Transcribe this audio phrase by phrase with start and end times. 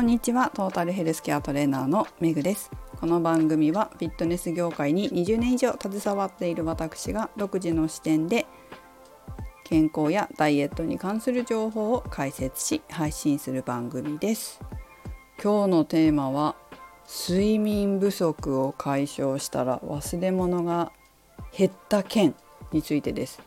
[0.00, 0.50] こんにちは。
[0.54, 2.70] トータルヘルスケアトレーナーのめぐです。
[2.98, 8.46] この番組はフィットネス業界に20年以上携わっている私が独自の視点で
[9.62, 14.62] 健康やダイエットに関する情報を解説し配信する番組です。
[15.36, 16.56] 今日のテーマは
[17.06, 20.92] 睡眠不足を解消したら忘れ物が
[21.54, 22.34] 減った件
[22.72, 23.42] についてです。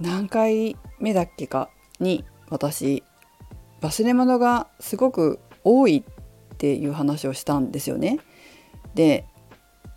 [0.00, 1.70] 何回目だっけか
[2.00, 3.04] に私
[3.82, 8.20] 忘れ物がすごく多いっていう話をしたんですよね。
[8.94, 9.26] で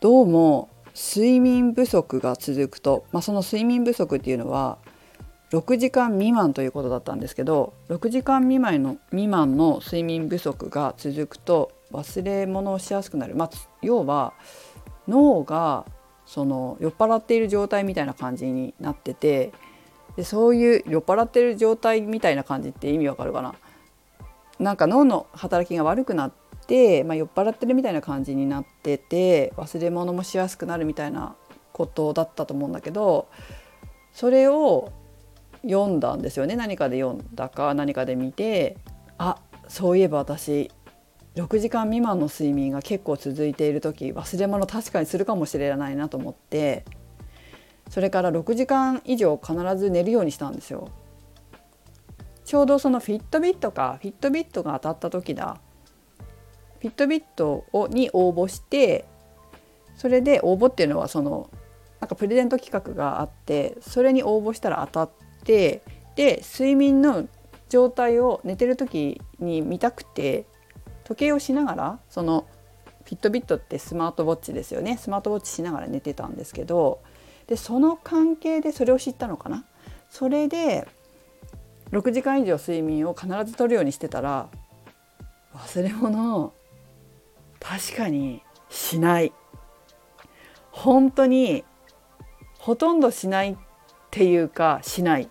[0.00, 4.78] どうも睡眠不足が続くと、まあ、その睡眠不足っていうのは
[5.52, 13.50] 6時間未満ということだったんですけど6時間未満の未満の睡眠不足が続くと忘れ物をしやすくなる、まあ、
[13.82, 14.32] 要は
[15.06, 15.84] 脳が
[16.26, 19.52] その酔っ払っている状態みたいな感じになってて
[20.16, 23.54] でそういう酔っ払ってる状態みたいな感じって意味わかるかな？
[24.58, 26.32] なんか脳の働きが悪くなっ
[26.66, 31.36] て、まあ、酔っ払ってるみたいな感じになってて忘れ物もしやすくなるみたいな
[31.72, 33.28] ことだったと思うんだけど
[34.12, 34.92] それを
[35.62, 38.76] 読んだんですよね何かで読んだか何かで見て
[39.16, 40.70] あそういえば私
[41.36, 46.84] 6時間未満の睡眠が結構続いている時忘れ物確かにするかもしれないなと思って
[47.90, 50.90] それから6時間以上必ず寝るようにしたんですよ。
[52.48, 55.60] ちょうどそのフィットビットかフィットビットが当たった時だ。
[56.80, 59.04] フィットビットをに応募して
[59.96, 61.50] それで応募っていうのはその
[62.00, 65.82] なんかプレゼント企画があってそれに応募したら当たって
[66.16, 67.28] で睡眠の
[67.68, 70.46] 状態を寝てる時に見たくて
[71.04, 72.46] 時計をしながらその
[73.04, 74.96] フィットビットってスマートウォッチですよね。
[74.96, 77.02] スマートウォッチしながら寝てたんですけど
[77.46, 79.66] でその関係でそれを知ったのかな。
[80.08, 80.88] それで
[81.92, 84.48] 6時間以上睡眠を必ずとるようにしてたら
[85.54, 86.52] 忘れ物
[87.60, 89.32] 確かにしない。
[90.70, 91.64] 本当に
[92.58, 93.56] ほとんどしないっ
[94.10, 95.28] ていうかしない。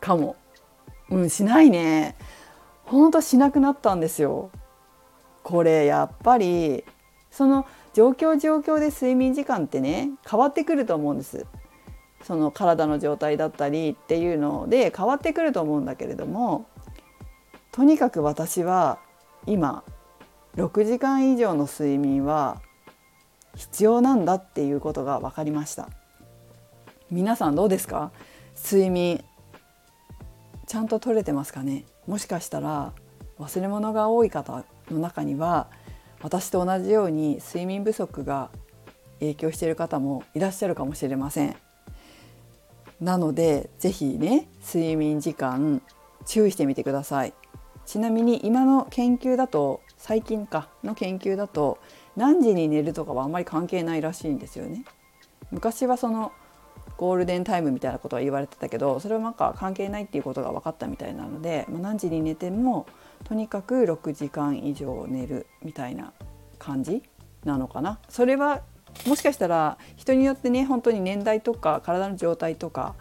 [0.00, 0.36] かも。
[1.10, 2.16] うんしないね。
[2.84, 4.50] ほんとしなくなったんですよ。
[5.42, 6.84] これやっぱり
[7.30, 11.46] その状況状況で睡眠時間ってね変わってくると思うんです。
[12.22, 16.66] その体の状態だったりっていうので変わってくると思うんだけれども
[17.72, 18.98] とにかく私は
[19.46, 19.82] 今
[20.56, 22.60] 6時間以上の睡眠は
[23.56, 25.88] 必要なんだっていうことが分かりました。
[27.10, 28.12] 皆さんどうですか？
[28.56, 29.22] 睡眠
[30.66, 31.84] ちゃんと取れてますかね？
[32.06, 32.92] もしかしたら
[33.38, 35.68] 忘れ物が多い方の中には
[36.22, 38.50] 私と同じように睡眠不足が
[39.20, 41.56] 影響している方もいらっしゃるかもしれません。
[43.02, 45.82] なので是非ね睡眠時間
[46.24, 47.34] 注意してみてください。
[47.84, 51.78] ちなみに今の研究だと最近かの研究だと
[52.16, 54.84] 何時に寝るとかはあんまり関係ないらしいんですよね。
[55.50, 56.30] 昔はその
[56.96, 62.86] ゴールデンタイムみたいなことは言われてたけどそれはなんか関係ないっていうことが分かったみたいなので、まあ、何時に寝ても
[63.24, 66.12] とにかく6時間以上寝るみたいな
[66.60, 67.02] 感じ
[67.44, 67.98] なのかな。
[68.08, 68.62] それは
[69.06, 72.94] もしかしたら人によってね本当に年代とか体の状態とか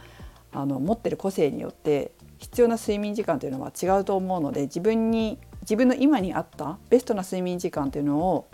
[0.51, 8.47] あの持ってる個性によって必要な睡眠時間というのは違うと思うので自分に自分の今に合ったベストな睡眠時間というのを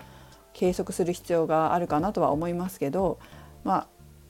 [0.54, 3.20] 計測する必要があるかなとは思いますけど、
[3.64, 3.88] まあ、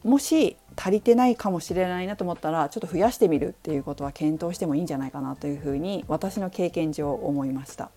[0.08, 7.90] もし足りてないかもしれないなと思ったらちょっと増やしてみるっていうことは検討してもいいんじゃないかなというふうに私の経験上思いました。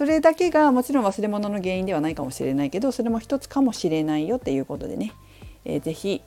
[0.00, 5.12] それだけがもちろん忘れ物の原因ではないかもしれないけどそれも一つかもしれないよっていうことでね、
[5.66, 6.22] えー、ぜひ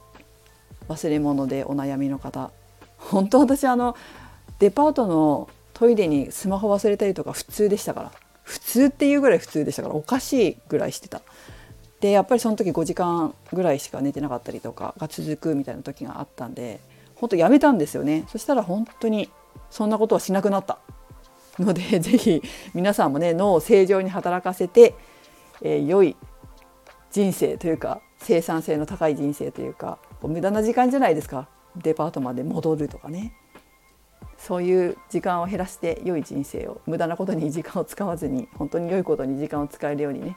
[0.89, 2.51] 忘れ物でお悩みの方
[2.99, 3.97] 本当私あの
[4.59, 8.11] デパートのトイレにスマホ忘れたりとか普通でしたから。
[8.43, 11.21] 普通っていうぐらい普通でしたからおかしいぐらいしてた。
[11.99, 16.79] でやっぱりその時5時間ぐらいしか寝てなかったりとかが続くみたいな時があったんで
[17.15, 18.25] 本当やめたんですよね。
[18.27, 19.31] そしたら本当に
[19.71, 20.77] そんなことはしなくなった。
[21.59, 22.41] ので 是非
[22.73, 24.95] 皆さんもね脳を正常に働かせて、
[25.61, 26.15] えー、良い
[27.11, 31.47] 人生というか生産性の高い人生というか無駄な時間じゃないですか。
[31.75, 33.33] デパートまで戻るとかね。
[34.37, 40.35] そういう時間を減らして良い人生を無駄なことに時間を使わずに本当に良いことに時間を使えるようにね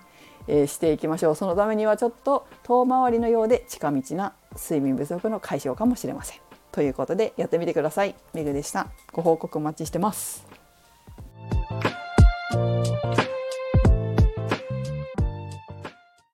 [0.48, 1.34] えー、していきましょう。
[1.34, 6.38] そのためにはちょっと遠回りのようで近道な睡眠不足の解消かもしれません。
[6.72, 8.14] ということでやってみてください。
[8.32, 8.88] めぐでした。
[9.12, 10.55] ご報告お待ちしてます。